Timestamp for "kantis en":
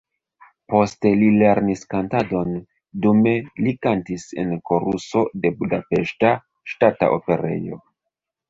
3.87-4.57